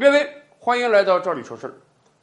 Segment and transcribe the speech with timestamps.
[0.00, 0.26] 各位，
[0.58, 1.74] 欢迎来到这里说事儿。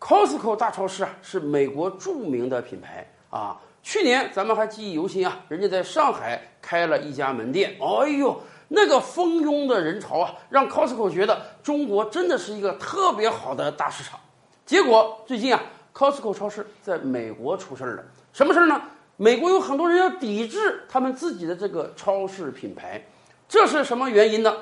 [0.00, 3.60] Costco 大超市啊，是美国著名的品牌啊。
[3.82, 7.76] 去年咱们还记忆犹新啊，人家在上海开了一家门店。
[7.78, 14.18] 哎呦，那个蜂拥的人潮啊，让 Costco 觉得中国真的是一个特别好的大市场。
[14.64, 15.60] 结果最近啊
[15.92, 18.04] ，Costco 超市在美国出事儿了。
[18.32, 18.80] 什么事儿呢？
[19.18, 23.04] 美国有很多人要抵制他们自己的这个超市品牌，
[23.46, 24.56] 这是什么原因呢？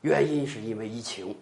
[0.00, 1.32] 原因是因为疫情，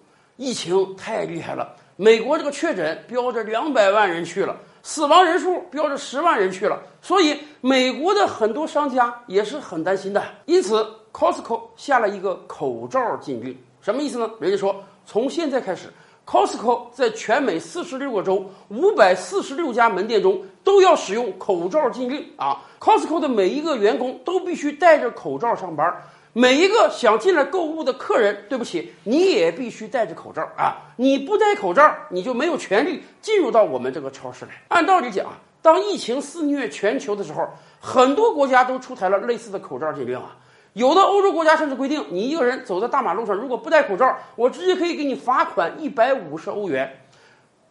[0.41, 1.77] 疫情太厉害了。
[1.97, 10.25] 美国这个确诊标着两百万人去了，死亡人数标着十万人去了，所以美国的很多商家也是很担心的。
[10.47, 10.83] 因此
[11.13, 14.31] ，Costco 下了一个口罩禁令，什么意思呢？
[14.41, 15.93] 人家说从现在开始。
[16.27, 25.93] Costco 在全美四十六个州、五百四十六家门店中都要使用口罩禁令啊！Costco 的每一个员工都必须戴着口罩上班，
[26.33, 30.77] 每一个想进来购物的客人，对不起，你也必须戴着口罩啊！
[30.95, 34.53] 你不戴口罩，你就没有权利进入到我们这个超市来。
[34.69, 35.27] 按道理讲，
[35.61, 37.49] 当疫情肆虐全球的时候，
[37.81, 40.37] 很多国家都出台了类似的口罩禁令啊。
[40.75, 46.97] 有的欧洲国家甚至规定，你一个人走在大马路上，如果不戴口罩，我直接可以给你罚款一百五十欧元。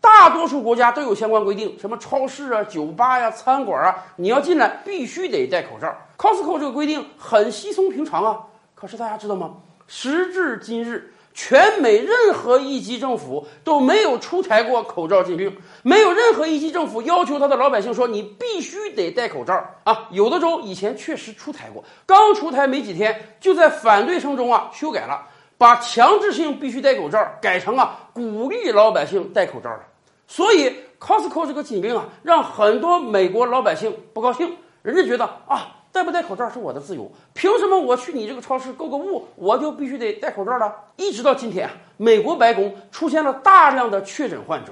[0.01, 5.93] 大多数国家都有相关规定，什么超市啊、酒吧呀、餐馆啊，你要进来必须得戴口罩。
[6.17, 8.39] Costco 这个规定很稀松平常啊，
[8.75, 9.53] 可是大家知道吗？
[9.87, 11.13] 时至今日。
[11.31, 20.07] 全美任何一级政府都没有出台过口罩禁令，没有任何一级政府要求他的老百姓说你必须得戴口罩啊。
[20.09, 25.27] 有的州以前确实出台过，刚出台没几天，就在反对声中啊修改了，
[25.59, 29.81] 把强制性必须戴口罩改成啊鼓励老百姓戴口罩了。
[30.25, 35.75] 所以 Costco 这个禁令啊，让很多美国老百姓不高兴，人家觉得啊。
[35.91, 40.71] 戴不戴口罩是我的自由，凭什么我去你这个超市购个物，我就必须得戴口罩了？
[40.97, 44.71] 一直到今天啊，美国白宫出现了大量的确诊患者，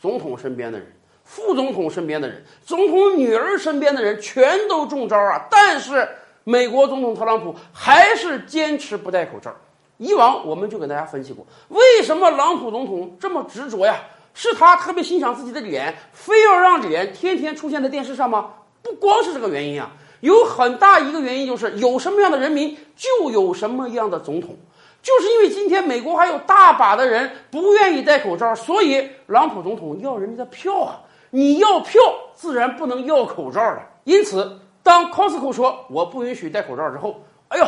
[0.00, 5.46] 总统身边的人、副总统身边的人、总统女儿身边的人全都中招啊！
[5.48, 6.06] 但是
[6.42, 9.54] 美国总统特朗普还是坚持不戴口罩。
[9.98, 14.00] 以往我们就给大家分析过，为什么朗普总统这么执着呀？
[14.34, 18.50] 是他特别欣赏自己的脸，非要让脸天天出现在电视上吗？
[18.82, 19.90] 不光是这个原因啊。
[20.20, 24.56] 有很大一个原因就是有什么样的人民就有什么样的总统，
[25.02, 31.00] 就是因为今天美国还有大把的人不愿意戴口罩，所以朗普总统要人家的票啊！
[31.30, 32.00] 你要票，
[32.34, 33.82] 自然不能要口罩了。
[34.04, 37.64] 因此，当 Costco 说我不允许戴口罩之后，哎呦，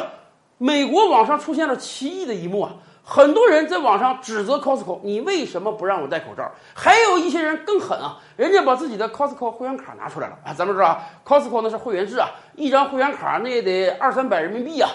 [0.62, 2.74] 美国网上出现了奇异的一幕啊！
[3.02, 6.52] 很多人在网上指责 Costco，你为什么不让我戴口罩？
[6.74, 10.52] 还有一些人更狠啊，人家把自己的 Costco 会员卡拿出来了啊！
[10.52, 14.90] 咱们知道，Costco 那是会员制啊，一张会员卡那也得二三百人民币啊。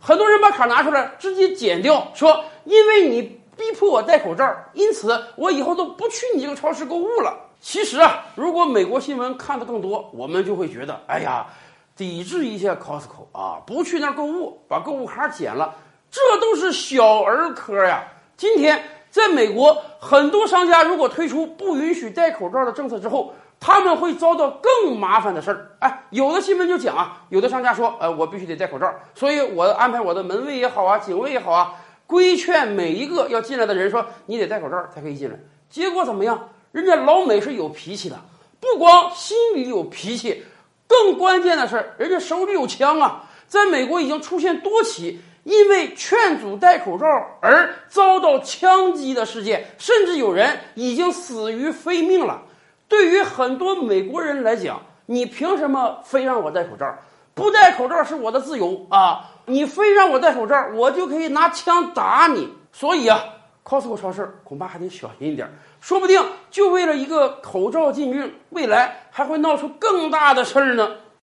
[0.00, 3.22] 很多人把卡拿出来，直接剪掉，说因为你
[3.56, 7.38] 逼迫我戴口罩，因此我以后都不去你这个超市购物了。
[7.60, 11.46] 其实啊，如果美国新闻看得更多，我们就会觉得，哎呀，
[11.96, 15.74] 抵制一下 Costco 啊，不去那儿购物，把购物卡剪了。
[16.10, 18.04] 这都是小儿科呀！
[18.36, 25.70] 今天在美国，很多商家如果推出不允许戴口罩的政策之后，他们会遭到更麻烦的事儿。
[25.80, 31.74] 哎，有的新闻就讲啊，有的商家说，呃，我必须得戴口罩，所以我安排我的门卫也好啊，警卫也好啊，
[32.06, 35.38] 规劝每一个要进来的人说，你得戴口罩才可以进来。
[35.70, 36.48] 结果怎么样？
[36.72, 38.16] 人家老美是有脾气的，
[38.60, 40.44] 不光心里有脾气，
[40.86, 43.24] 更关键的是，人家手里有枪啊！
[43.46, 45.20] 在美国已经出现多起。
[45.44, 47.06] 因为劝阻戴口罩
[47.42, 52.40] 而遭到枪击的事件，甚至有人已经死于非命了。
[52.88, 56.86] 对于很多美国人来讲，你凭什么非让我戴口罩？
[57.34, 59.32] 不戴口罩是我的自由啊！
[59.44, 62.50] 你非让我戴口罩，我就可以拿枪打你。
[62.72, 63.22] 所以啊
[63.64, 65.48] ，Costco 超市恐怕还得小心一点，
[65.80, 70.96] 说不定就为了一个口罩禁令，未来还会闹出更大的事儿呢。